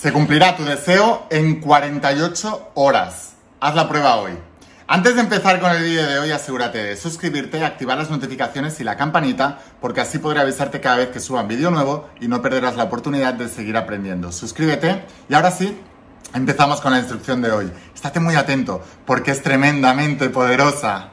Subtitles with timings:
[0.00, 3.34] Se cumplirá tu deseo en 48 horas.
[3.60, 4.32] Haz la prueba hoy.
[4.86, 8.84] Antes de empezar con el vídeo de hoy, asegúrate de suscribirte, activar las notificaciones y
[8.84, 12.40] la campanita, porque así podré avisarte cada vez que suba un vídeo nuevo y no
[12.40, 14.32] perderás la oportunidad de seguir aprendiendo.
[14.32, 15.78] Suscríbete y ahora sí,
[16.32, 17.70] empezamos con la instrucción de hoy.
[17.94, 21.10] Estate muy atento, porque es tremendamente poderosa.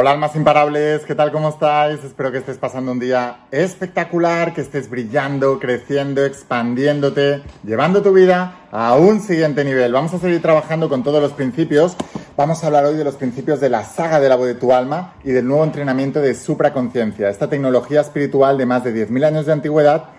[0.00, 1.32] Hola almas imparables, ¿qué tal?
[1.32, 2.04] ¿Cómo estáis?
[2.04, 8.60] Espero que estés pasando un día espectacular, que estés brillando, creciendo, expandiéndote, llevando tu vida
[8.70, 9.92] a un siguiente nivel.
[9.92, 11.96] Vamos a seguir trabajando con todos los principios.
[12.36, 14.72] Vamos a hablar hoy de los principios de la saga de la voz de tu
[14.72, 19.46] alma y del nuevo entrenamiento de supraconciencia, esta tecnología espiritual de más de 10.000 años
[19.46, 20.10] de antigüedad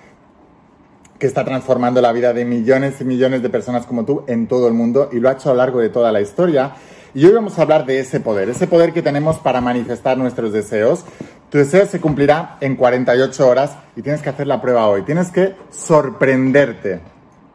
[1.17, 4.67] que está transformando la vida de millones y millones de personas como tú en todo
[4.67, 6.73] el mundo y lo ha hecho a lo largo de toda la historia
[7.13, 10.53] y hoy vamos a hablar de ese poder, ese poder que tenemos para manifestar nuestros
[10.53, 11.03] deseos.
[11.49, 15.01] Tu deseo se cumplirá en 48 horas y tienes que hacer la prueba hoy.
[15.01, 16.99] Tienes que sorprenderte.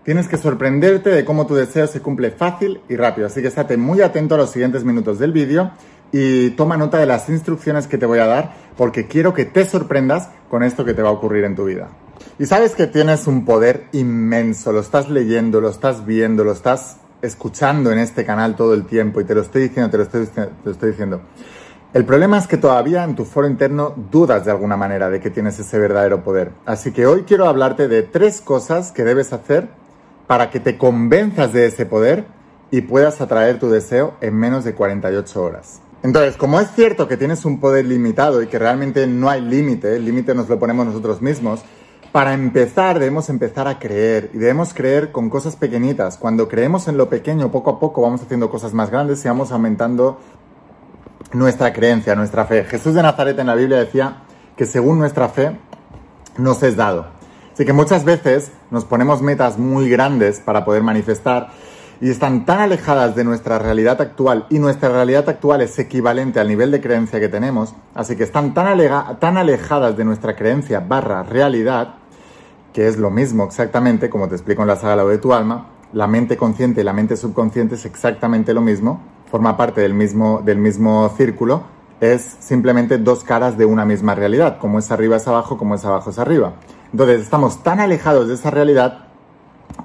[0.05, 3.29] Tienes que sorprenderte de cómo tu deseo se cumple fácil y rápido.
[3.29, 5.71] Así que estate muy atento a los siguientes minutos del vídeo
[6.11, 9.65] y toma nota de las instrucciones que te voy a dar porque quiero que te
[9.65, 11.89] sorprendas con esto que te va a ocurrir en tu vida.
[12.39, 16.99] Y sabes que tienes un poder inmenso, lo estás leyendo, lo estás viendo, lo estás
[17.23, 20.27] escuchando en este canal todo el tiempo y te lo estoy diciendo, te lo estoy,
[20.27, 21.21] te lo estoy diciendo.
[21.95, 25.31] El problema es que todavía en tu foro interno dudas de alguna manera de que
[25.31, 26.51] tienes ese verdadero poder.
[26.67, 29.69] Así que hoy quiero hablarte de tres cosas que debes hacer
[30.27, 32.25] para que te convenzas de ese poder
[32.73, 35.81] y puedas atraer tu deseo en menos de 48 horas.
[36.03, 39.95] Entonces, como es cierto que tienes un poder limitado y que realmente no hay límite,
[39.95, 41.63] el límite nos lo ponemos nosotros mismos,
[42.15, 46.17] para empezar debemos empezar a creer y debemos creer con cosas pequeñitas.
[46.17, 49.51] Cuando creemos en lo pequeño, poco a poco vamos haciendo cosas más grandes y vamos
[49.51, 50.21] aumentando
[51.33, 52.63] nuestra creencia, nuestra fe.
[52.67, 54.19] Jesús de Nazaret en la Biblia decía
[54.57, 55.59] que según nuestra fe
[56.39, 57.07] nos es dado.
[57.53, 61.49] Así que muchas veces nos ponemos metas muy grandes para poder manifestar
[62.01, 66.47] y están tan alejadas de nuestra realidad actual y nuestra realidad actual es equivalente al
[66.47, 68.79] nivel de creencia que tenemos, así que están tan,
[69.19, 72.04] tan alejadas de nuestra creencia barra realidad
[72.75, 76.09] que es lo mismo exactamente, como te explico en la saga de tu alma, la
[76.09, 80.59] mente consciente y la mente subconsciente es exactamente lo mismo, forma parte del mismo, del
[80.59, 81.63] mismo círculo,
[82.01, 85.85] es simplemente dos caras de una misma realidad, como es arriba es abajo, como es
[85.85, 86.55] abajo es arriba.
[86.91, 89.07] Entonces estamos tan alejados de esa realidad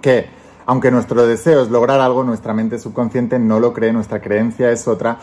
[0.02, 0.26] que,
[0.66, 4.88] aunque nuestro deseo es lograr algo, nuestra mente subconsciente no lo cree, nuestra creencia es
[4.88, 5.20] otra,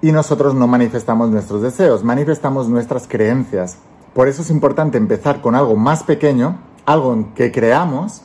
[0.00, 3.76] y nosotros no manifestamos nuestros deseos, manifestamos nuestras creencias.
[4.14, 8.22] Por eso es importante empezar con algo más pequeño, algo que creamos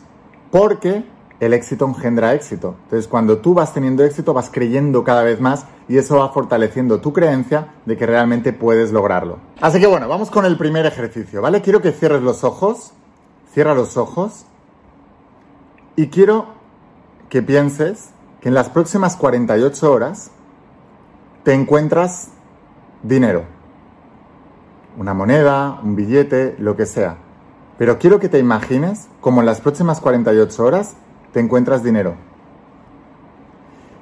[0.52, 1.06] porque
[1.40, 2.76] el éxito engendra éxito.
[2.84, 7.00] Entonces, cuando tú vas teniendo éxito, vas creyendo cada vez más y eso va fortaleciendo
[7.00, 9.38] tu creencia de que realmente puedes lograrlo.
[9.62, 11.62] Así que bueno, vamos con el primer ejercicio, ¿vale?
[11.62, 12.94] Quiero que cierres los ojos,
[13.54, 14.46] cierra los ojos
[15.96, 16.48] y quiero
[17.30, 18.10] que pienses
[18.42, 20.32] que en las próximas 48 horas
[21.44, 22.30] te encuentras
[23.04, 23.44] dinero.
[24.98, 27.18] Una moneda, un billete, lo que sea.
[27.78, 30.96] Pero quiero que te imagines como en las próximas 48 horas
[31.32, 32.16] te encuentras dinero.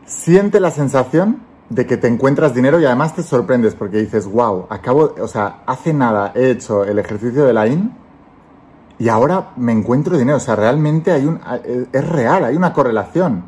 [0.06, 4.68] Siente la sensación de que te encuentras dinero y además te sorprendes porque dices, wow,
[4.70, 7.92] acabo, o sea, hace nada he hecho el ejercicio de la IN
[8.98, 10.38] y ahora me encuentro dinero.
[10.38, 11.42] O sea, realmente hay un,
[11.92, 13.44] es real, hay una correlación.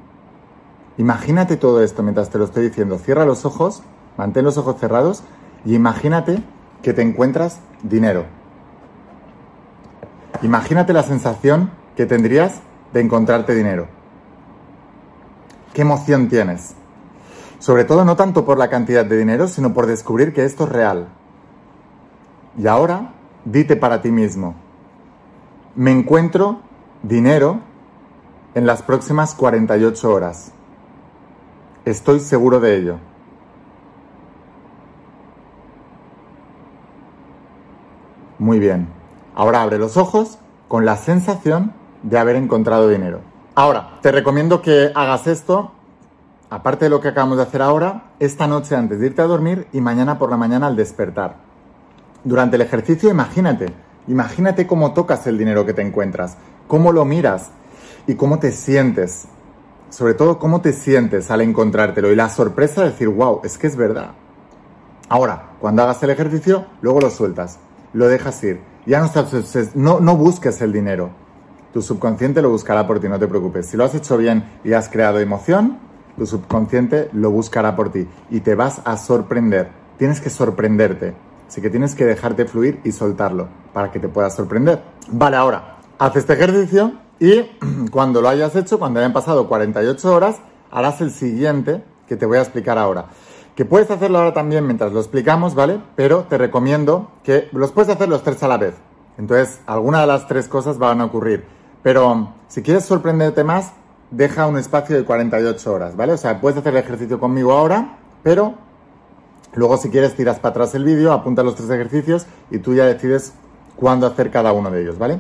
[0.98, 2.98] Imagínate todo esto mientras te lo estoy diciendo.
[2.98, 3.84] Cierra los ojos,
[4.18, 5.24] mantén los ojos cerrados
[5.64, 6.44] y imagínate
[6.82, 8.37] que te encuentras dinero.
[10.44, 12.62] Imagínate la sensación que tendrías
[12.94, 13.88] de encontrarte dinero.
[15.74, 16.76] ¿Qué emoción tienes?
[17.60, 20.70] Sobre todo no tanto por la cantidad de dinero, sino por descubrir que esto es
[20.70, 21.08] real.
[22.58, 23.14] Y ahora,
[23.46, 24.56] dite para ti mismo,
[25.76, 26.62] me encuentro
[27.02, 27.62] dinero
[28.54, 30.52] en las próximas 48 horas.
[31.86, 32.98] Estoy seguro de ello.
[38.40, 38.97] Muy bien.
[39.38, 43.20] Ahora abre los ojos con la sensación de haber encontrado dinero.
[43.54, 45.74] Ahora, te recomiendo que hagas esto,
[46.50, 49.68] aparte de lo que acabamos de hacer ahora, esta noche antes de irte a dormir
[49.74, 51.36] y mañana por la mañana al despertar.
[52.24, 53.68] Durante el ejercicio, imagínate,
[54.08, 56.38] imagínate cómo tocas el dinero que te encuentras,
[56.68, 57.52] cómo lo miras
[58.08, 59.28] y cómo te sientes.
[59.92, 63.68] Sobre todo, cómo te sientes al encontrártelo y la sorpresa de decir, wow, es que
[63.68, 64.14] es verdad.
[65.10, 67.60] Ahora, cuando hagas el ejercicio, luego lo sueltas,
[67.98, 68.62] lo dejas ir.
[68.86, 69.10] Ya no,
[69.74, 71.10] no, no busques el dinero.
[71.74, 73.66] Tu subconsciente lo buscará por ti, no te preocupes.
[73.66, 75.80] Si lo has hecho bien y has creado emoción,
[76.16, 79.72] tu subconsciente lo buscará por ti y te vas a sorprender.
[79.98, 81.16] Tienes que sorprenderte.
[81.48, 84.84] Así que tienes que dejarte fluir y soltarlo para que te puedas sorprender.
[85.10, 87.50] Vale, ahora, haz este ejercicio y
[87.92, 90.36] cuando lo hayas hecho, cuando hayan pasado 48 horas,
[90.70, 93.08] harás el siguiente que te voy a explicar ahora.
[93.58, 95.82] Que puedes hacerlo ahora también mientras lo explicamos, ¿vale?
[95.96, 98.76] Pero te recomiendo que los puedes hacer los tres a la vez.
[99.18, 101.44] Entonces, alguna de las tres cosas van a ocurrir.
[101.82, 103.74] Pero si quieres sorprenderte más,
[104.12, 106.14] deja un espacio de 48 horas, ¿vale?
[106.14, 108.54] O sea, puedes hacer el ejercicio conmigo ahora, pero
[109.56, 112.86] luego si quieres tiras para atrás el vídeo, apunta los tres ejercicios y tú ya
[112.86, 113.34] decides
[113.76, 115.20] cuándo hacer cada uno de ellos, ¿vale?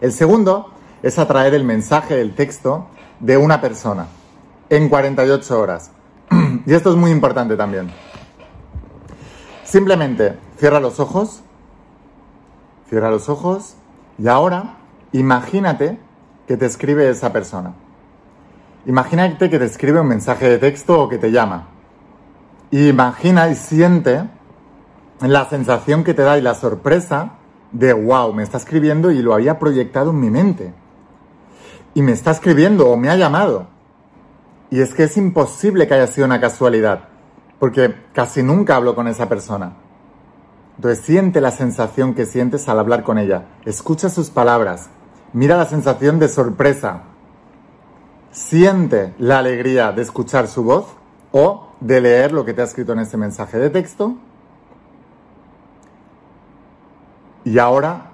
[0.00, 0.72] El segundo
[1.02, 2.86] es atraer el mensaje, el texto
[3.20, 4.06] de una persona
[4.70, 5.90] en 48 horas.
[6.66, 7.90] y esto es muy importante también.
[9.64, 11.42] Simplemente cierra los ojos,
[12.88, 13.74] cierra los ojos
[14.18, 14.78] y ahora
[15.12, 15.98] imagínate
[16.46, 17.74] que te escribe esa persona.
[18.86, 21.68] Imagínate que te escribe un mensaje de texto o que te llama.
[22.70, 24.24] Imagina y siente
[25.20, 27.32] la sensación que te da y la sorpresa
[27.72, 30.72] de wow, me está escribiendo y lo había proyectado en mi mente.
[31.94, 33.66] Y me está escribiendo o me ha llamado.
[34.70, 37.04] Y es que es imposible que haya sido una casualidad,
[37.58, 39.76] porque casi nunca hablo con esa persona.
[40.76, 44.90] Entonces siente la sensación que sientes al hablar con ella, escucha sus palabras,
[45.32, 47.02] mira la sensación de sorpresa,
[48.30, 50.86] siente la alegría de escuchar su voz
[51.32, 54.16] o de leer lo que te ha escrito en ese mensaje de texto.
[57.44, 58.12] Y ahora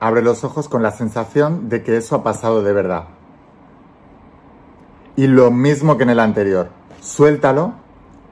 [0.00, 3.17] abre los ojos con la sensación de que eso ha pasado de verdad.
[5.18, 6.68] Y lo mismo que en el anterior,
[7.00, 7.72] suéltalo,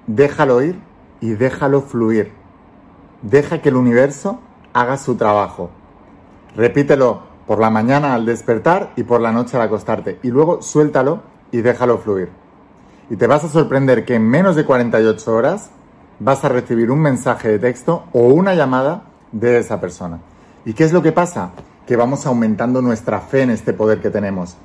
[0.06, 0.78] déjalo ir
[1.20, 2.30] y déjalo fluir.
[3.22, 4.38] Deja que el universo
[4.72, 5.70] haga su trabajo.
[6.54, 10.20] Repítelo por la mañana al despertar y por la noche al acostarte.
[10.22, 12.28] Y luego suéltalo y déjalo fluir.
[13.10, 15.70] Y te vas a sorprender que en menos de 48 horas
[16.20, 20.20] vas a recibir un mensaje de texto o una llamada de esa persona.
[20.64, 21.50] ¿Y qué es lo que pasa?
[21.84, 24.56] Que vamos aumentando nuestra fe en este poder que tenemos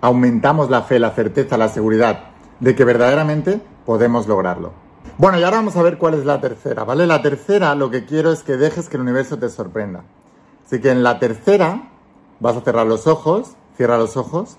[0.00, 2.30] aumentamos la fe, la certeza, la seguridad
[2.60, 4.72] de que verdaderamente podemos lograrlo.
[5.18, 7.06] Bueno, y ahora vamos a ver cuál es la tercera, ¿vale?
[7.06, 10.04] La tercera lo que quiero es que dejes que el universo te sorprenda.
[10.66, 11.90] Así que en la tercera
[12.38, 14.56] vas a cerrar los ojos, cierra los ojos,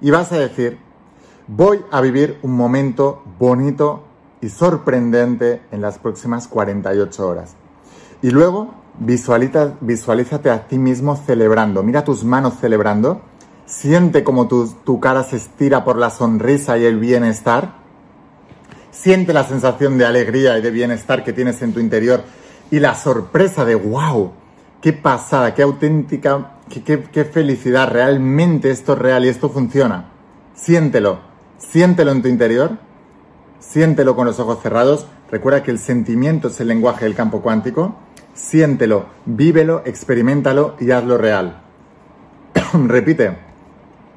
[0.00, 0.78] y vas a decir,
[1.46, 4.04] voy a vivir un momento bonito
[4.40, 7.56] y sorprendente en las próximas 48 horas.
[8.22, 13.22] Y luego visualízate a ti mismo celebrando, mira tus manos celebrando
[13.66, 17.76] Siente como tu, cara se estira por la sonrisa y el bienestar.
[18.90, 22.22] Siente la sensación de alegría y de bienestar que tienes en tu interior
[22.70, 24.32] y la sorpresa de wow,
[24.82, 30.10] qué pasada, qué auténtica, qué, qué felicidad, realmente esto es real y esto funciona.
[30.54, 31.20] Siéntelo,
[31.56, 32.78] siéntelo en tu interior,
[33.60, 35.06] siéntelo con los ojos cerrados.
[35.30, 37.96] Recuerda que el sentimiento es el lenguaje del campo cuántico.
[38.34, 41.62] Siéntelo, vívelo, experimentalo y hazlo real.
[42.72, 43.43] Repite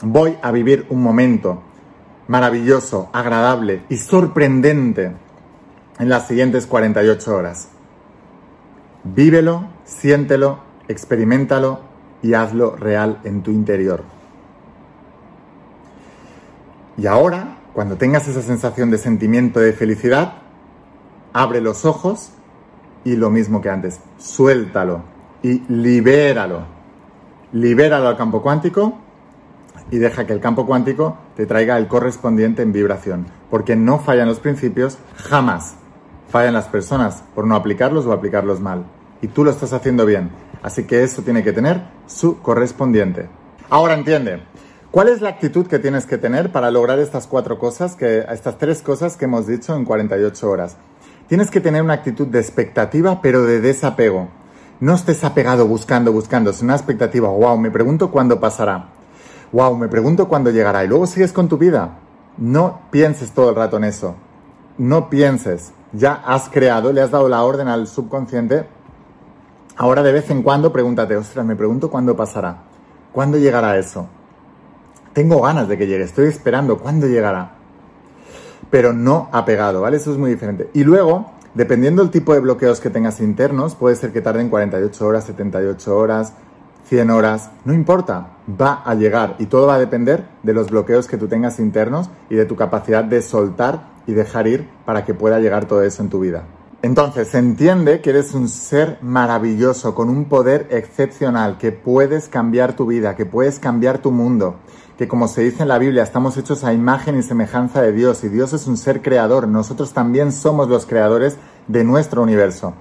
[0.02, 1.64] voy a vivir un momento
[2.28, 5.14] maravilloso, agradable y sorprendente
[6.00, 7.70] en las siguientes 48 horas.
[9.04, 11.80] Vívelo, siéntelo, experimentalo
[12.22, 14.04] y hazlo real en tu interior.
[16.98, 20.34] Y ahora, cuando tengas esa sensación de sentimiento de felicidad,
[21.32, 22.32] abre los ojos
[23.04, 25.04] y lo mismo que antes, suéltalo
[25.44, 26.66] y libéralo.
[27.54, 28.98] Libéralo al campo cuántico
[29.92, 34.28] y deja que el campo cuántico te traiga el correspondiente en vibración, porque no fallan
[34.28, 35.76] los principios jamás.
[36.30, 38.86] Fallan las personas por no aplicarlos o aplicarlos mal.
[39.22, 40.30] Y tú lo estás haciendo bien.
[40.62, 43.30] Así que eso tiene que tener su correspondiente.
[43.70, 44.42] Ahora entiende,
[44.92, 48.58] ¿cuál es la actitud que tienes que tener para lograr estas cuatro cosas, que, estas
[48.58, 50.78] tres cosas que hemos dicho en 48 horas?
[51.28, 54.30] Tienes que tener una actitud de expectativa, pero de desapego.
[54.80, 58.97] No estés apegado buscando, buscando, es una expectativa, wow, me pregunto cuándo pasará
[59.52, 62.00] wow, me pregunto cuándo llegará y luego sigues con tu vida.
[62.38, 64.16] No pienses todo el rato en eso.
[64.78, 65.74] No pienses.
[65.94, 68.68] Ya has creado, le has dado la orden al subconsciente.
[69.76, 72.64] Ahora de vez en cuando pregúntate, ostras, me pregunto cuándo pasará.
[73.12, 74.08] ¿Cuándo llegará eso?
[75.14, 77.54] Tengo ganas de que llegue, estoy esperando, ¿cuándo llegará?
[78.70, 79.98] Pero no apegado, ¿vale?
[79.98, 80.70] Eso es muy diferente.
[80.74, 85.08] Y luego, dependiendo del tipo de bloqueos que tengas internos, puede ser que tarden 48
[85.08, 86.34] horas, 78 horas,
[86.86, 91.08] 100 horas, no importa, va a llegar y todo va a depender de los bloqueos
[91.08, 95.14] que tú tengas internos y de tu capacidad de soltar y dejar ir para que
[95.14, 96.44] pueda llegar todo eso en tu vida.
[96.84, 102.86] Entonces, entiende que eres un ser maravilloso, con un poder excepcional, que puedes cambiar tu
[102.86, 104.58] vida, que puedes cambiar tu mundo,
[104.96, 108.24] que como se dice en la Biblia, estamos hechos a imagen y semejanza de Dios
[108.24, 111.38] y Dios es un ser creador, nosotros también somos los creadores
[111.68, 112.74] de nuestro universo.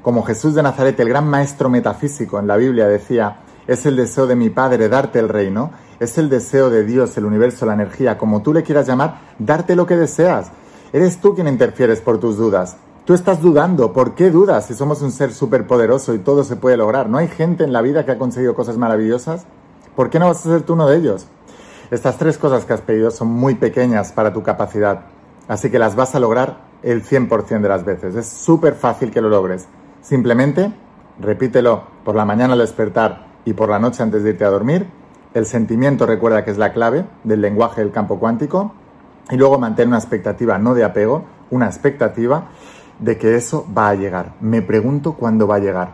[0.00, 4.26] Como Jesús de Nazaret, el gran maestro metafísico en la Biblia decía, es el deseo
[4.26, 8.18] de mi Padre darte el reino, es el deseo de Dios, el universo, la energía,
[8.18, 10.50] como tú le quieras llamar, darte lo que deseas.
[10.92, 12.76] Eres tú quien interfieres por tus dudas.
[13.04, 13.92] Tú estás dudando.
[13.92, 17.08] ¿Por qué dudas si somos un ser superpoderoso y todo se puede lograr?
[17.08, 19.46] ¿No hay gente en la vida que ha conseguido cosas maravillosas?
[19.96, 21.26] ¿Por qué no vas a ser tú uno de ellos?
[21.90, 25.02] Estas tres cosas que has pedido son muy pequeñas para tu capacidad,
[25.46, 28.14] así que las vas a lograr el 100% de las veces.
[28.14, 29.66] Es súper fácil que lo logres.
[30.00, 30.72] Simplemente
[31.20, 34.86] repítelo por la mañana al despertar y por la noche antes de irte a dormir.
[35.34, 38.74] El sentimiento recuerda que es la clave del lenguaje del campo cuántico.
[39.30, 42.48] Y luego mantén una expectativa, no de apego, una expectativa
[42.98, 44.34] de que eso va a llegar.
[44.40, 45.90] Me pregunto cuándo va a llegar.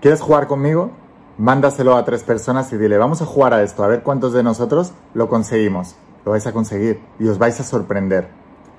[0.00, 0.90] ¿Quieres jugar conmigo?
[1.38, 4.42] Mándaselo a tres personas y dile, vamos a jugar a esto, a ver cuántos de
[4.42, 5.96] nosotros lo conseguimos.
[6.24, 8.28] Lo vais a conseguir y os vais a sorprender.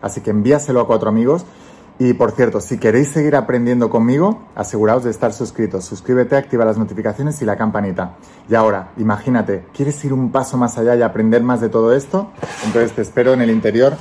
[0.01, 1.45] Así que envíaselo a cuatro amigos
[1.99, 5.85] y por cierto, si queréis seguir aprendiendo conmigo, aseguraos de estar suscritos.
[5.85, 8.15] Suscríbete, activa las notificaciones y la campanita.
[8.49, 12.31] Y ahora, imagínate, ¿quieres ir un paso más allá y aprender más de todo esto?
[12.65, 13.93] Entonces te espero en el interior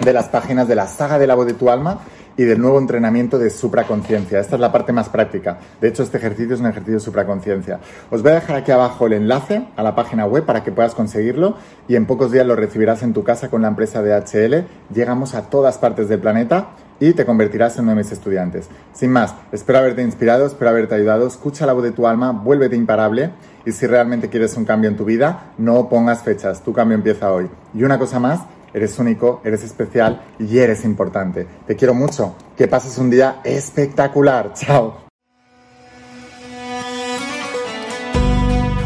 [0.00, 2.00] de las páginas de la saga de la voz de tu alma
[2.36, 4.40] y del nuevo entrenamiento de supraconciencia.
[4.40, 5.58] Esta es la parte más práctica.
[5.80, 7.80] De hecho, este ejercicio es un ejercicio de supraconciencia.
[8.10, 10.94] Os voy a dejar aquí abajo el enlace a la página web para que puedas
[10.94, 11.56] conseguirlo
[11.86, 14.66] y en pocos días lo recibirás en tu casa con la empresa DHL.
[14.92, 18.68] Llegamos a todas partes del planeta y te convertirás en uno de mis estudiantes.
[18.92, 21.26] Sin más, espero haberte inspirado, espero haberte ayudado.
[21.26, 23.30] Escucha la voz de tu alma, vuélvete imparable
[23.64, 26.62] y si realmente quieres un cambio en tu vida, no pongas fechas.
[26.62, 27.48] Tu cambio empieza hoy.
[27.74, 28.40] Y una cosa más,
[28.72, 31.46] eres único, eres especial y eres importante.
[31.66, 32.36] Te quiero mucho.
[32.56, 34.52] Que pases un día espectacular.
[34.54, 35.04] Chao.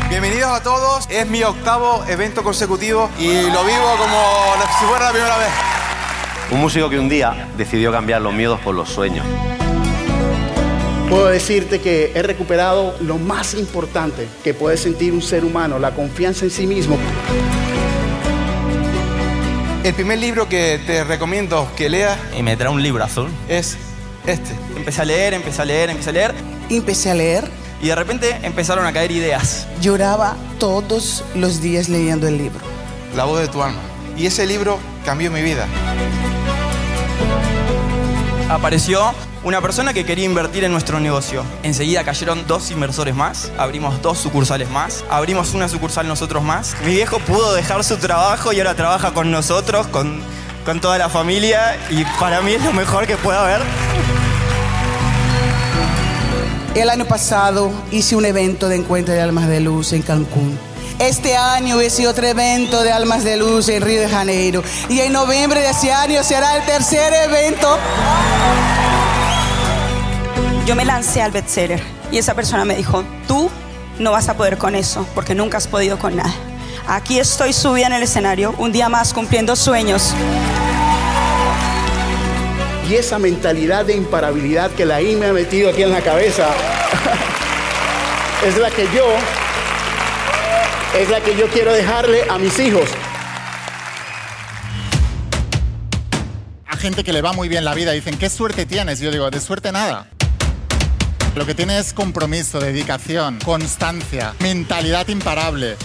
[0.08, 4.22] Bienvenidos a todos, es mi octavo evento consecutivo y lo vivo como
[4.78, 5.67] si fuera la primera vez.
[6.50, 9.24] Un músico que un día decidió cambiar los miedos por los sueños.
[11.10, 15.92] Puedo decirte que he recuperado lo más importante que puede sentir un ser humano, la
[15.94, 16.98] confianza en sí mismo.
[19.84, 23.76] El primer libro que te recomiendo que leas y me trae un libro azul es
[24.26, 24.50] este.
[24.76, 26.34] Empecé a leer, empecé a leer, empecé a leer
[26.70, 27.50] Empecé a leer,
[27.80, 29.66] y de repente empezaron a caer ideas.
[29.80, 32.60] lloraba todos los días leyendo el libro.
[33.16, 33.80] La voz de tu alma.
[34.16, 35.66] Y ese libro cambió mi vida.
[38.50, 41.44] Apareció una persona que quería invertir en nuestro negocio.
[41.62, 46.74] Enseguida cayeron dos inversores más, abrimos dos sucursales más, abrimos una sucursal nosotros más.
[46.84, 50.20] Mi viejo pudo dejar su trabajo y ahora trabaja con nosotros, con,
[50.64, 53.60] con toda la familia y para mí es lo mejor que puede haber.
[56.74, 60.58] El año pasado hice un evento de encuentro de almas de luz en Cancún.
[60.98, 64.64] Este año hice otro evento de almas de luz en Río de Janeiro.
[64.88, 67.78] Y en noviembre de ese año será el tercer evento.
[70.66, 73.48] Yo me lancé al bestseller y esa persona me dijo, tú
[74.00, 76.34] no vas a poder con eso porque nunca has podido con nada.
[76.88, 80.14] Aquí estoy subida en el escenario, un día más cumpliendo sueños.
[82.90, 86.48] Y esa mentalidad de imparabilidad que la I me ha metido aquí en la cabeza
[88.46, 89.04] es la que yo
[90.96, 92.88] es la que yo quiero dejarle a mis hijos.
[96.66, 99.00] A gente que le va muy bien la vida dicen, ¿qué suerte tienes?
[99.00, 100.06] Yo digo, de suerte nada.
[101.34, 105.76] Lo que tiene es compromiso, dedicación, constancia, mentalidad imparable.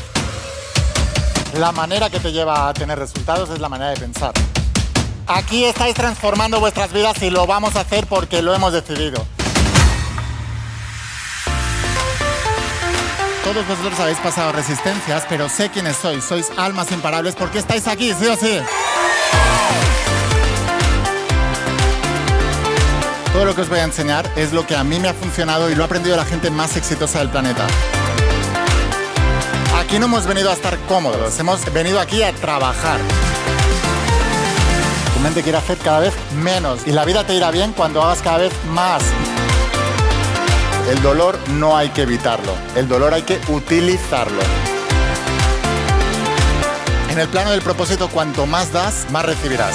[1.58, 4.34] La manera que te lleva a tener resultados es la manera de pensar.
[5.28, 9.26] Aquí estáis transformando vuestras vidas y lo vamos a hacer porque lo hemos decidido.
[13.44, 16.24] Todos vosotros habéis pasado resistencias, pero sé quiénes sois.
[16.24, 18.60] Sois almas imparables porque estáis aquí, sí o sí.
[23.34, 25.70] Todo lo que os voy a enseñar es lo que a mí me ha funcionado
[25.70, 27.68] y lo ha aprendido la gente más exitosa del planeta.
[29.78, 33.00] Aquí no hemos venido a estar cómodos, hemos venido aquí a trabajar.
[35.16, 38.22] Tu mente quiere hacer cada vez menos y la vida te irá bien cuando hagas
[38.22, 39.04] cada vez más.
[40.90, 44.42] El dolor no hay que evitarlo, el dolor hay que utilizarlo.
[47.10, 49.74] En el plano del propósito, cuanto más das, más recibirás.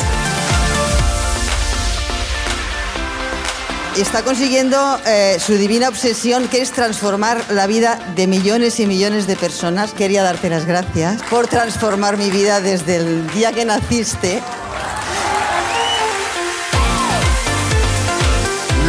[4.00, 9.26] está consiguiendo eh, su divina obsesión, que es transformar la vida de millones y millones
[9.26, 9.92] de personas.
[9.92, 14.40] Quería darte las gracias por transformar mi vida desde el día que naciste